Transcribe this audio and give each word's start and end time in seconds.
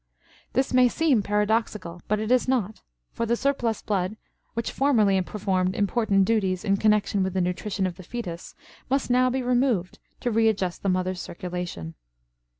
This 0.53 0.73
may 0.73 0.87
seem 0.87 1.21
paradoxical, 1.21 2.01
but 2.07 2.19
it 2.19 2.31
is 2.31 2.47
not; 2.47 2.81
for 3.11 3.27
the 3.27 3.35
surplus 3.35 3.83
blood, 3.83 4.17
which 4.55 4.71
formerly 4.71 5.21
performed 5.21 5.75
important 5.75 6.25
duties 6.25 6.65
in 6.65 6.77
connection 6.77 7.21
with 7.21 7.35
the 7.35 7.39
nutrition 7.39 7.85
of 7.85 7.97
the 7.97 8.01
fetus, 8.03 8.55
must 8.89 9.11
now 9.11 9.29
be 9.29 9.43
removed 9.43 9.99
to 10.21 10.31
readjust 10.31 10.81
the 10.81 10.89
mother's 10.89 11.21
circulation. 11.21 11.93